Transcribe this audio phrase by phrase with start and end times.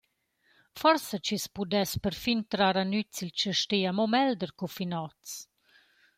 [0.79, 5.29] «Forsa chi’s pudess perfin trar a nüz il chastè amo meglder co fin hoz.»